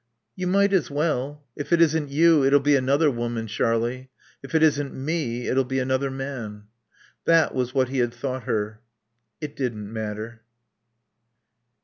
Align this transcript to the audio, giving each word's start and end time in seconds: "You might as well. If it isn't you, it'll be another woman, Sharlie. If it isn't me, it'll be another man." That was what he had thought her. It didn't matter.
"You 0.35 0.47
might 0.47 0.73
as 0.73 0.89
well. 0.89 1.43
If 1.55 1.71
it 1.71 1.79
isn't 1.79 2.09
you, 2.09 2.43
it'll 2.43 2.59
be 2.59 2.75
another 2.75 3.11
woman, 3.11 3.45
Sharlie. 3.45 4.09
If 4.41 4.55
it 4.55 4.63
isn't 4.63 4.95
me, 4.95 5.47
it'll 5.47 5.63
be 5.63 5.77
another 5.77 6.09
man." 6.09 6.63
That 7.25 7.53
was 7.53 7.75
what 7.75 7.89
he 7.89 7.99
had 7.99 8.11
thought 8.11 8.45
her. 8.45 8.81
It 9.41 9.55
didn't 9.55 9.93
matter. 9.93 10.41